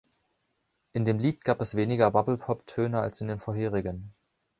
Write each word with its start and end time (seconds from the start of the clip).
In 0.93 1.05
dem 1.05 1.19
Lied 1.19 1.43
gab 1.45 1.61
es 1.61 1.75
weniger 1.75 2.09
“bubble 2.09 2.39
pop” 2.39 2.65
Töne 2.65 2.99
als 3.01 3.21
in 3.21 3.27
den 3.27 3.39
vorherigen. 3.39 4.15